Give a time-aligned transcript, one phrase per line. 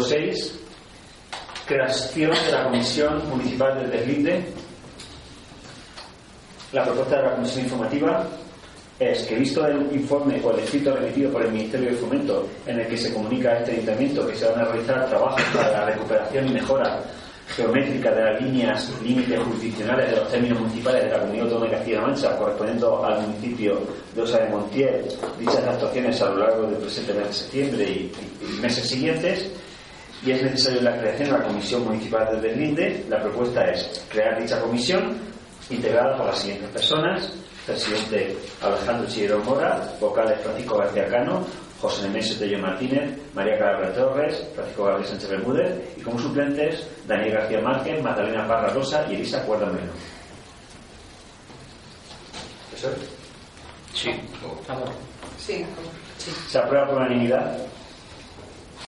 [0.00, 0.60] 6,
[1.66, 4.44] creación de la Comisión Municipal del Deslinde.
[6.72, 8.26] La propuesta de la Comisión Informativa
[8.98, 12.80] es que, visto el informe o el escrito remitido por el Ministerio de Fomento, en
[12.80, 15.86] el que se comunica a este ayuntamiento que se van a realizar trabajos para la
[15.86, 17.02] recuperación y mejora
[17.54, 21.76] geométrica de las líneas límites jurisdiccionales de los términos municipales de la Comunidad Autónoma de
[21.76, 23.80] Castilla-La Mancha, correspondiendo al municipio
[24.14, 25.04] de Osa de Montiel,
[25.38, 29.50] dichas actuaciones a lo largo del presente mes de septiembre y, y meses siguientes,
[30.24, 33.04] y es necesaria la creación de la Comisión Municipal del Deslinde.
[33.08, 35.16] La propuesta es crear dicha comisión
[35.70, 37.32] integrada por las siguientes personas
[37.66, 41.44] presidente Alejandro Chillero Mora, vocales Francisco García Cano,
[41.80, 47.34] José Nemesio Tello Martínez, María Calabria Torres, Francisco Gabriel Sánchez Bermúdez y como suplentes Daniel
[47.34, 49.92] García Márquez, Magdalena Parra Rosa y Elisa Cuerda Moreno.
[52.74, 52.96] ¿Eso es?
[53.94, 54.10] Sí.
[55.38, 55.64] Sí,
[56.48, 57.58] Se aprueba por unanimidad.